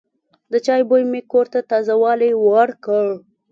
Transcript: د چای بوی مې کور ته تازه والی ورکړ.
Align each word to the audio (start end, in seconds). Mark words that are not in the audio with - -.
د 0.51 0.53
چای 0.65 0.81
بوی 0.89 1.03
مې 1.11 1.21
کور 1.31 1.45
ته 1.53 1.59
تازه 1.71 1.95
والی 2.03 2.31
ورکړ. 2.49 3.05